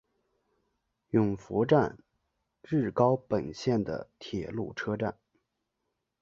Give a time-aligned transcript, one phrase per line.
[1.11, 1.99] 勇拂站
[2.63, 5.15] 日高本线的铁路车站。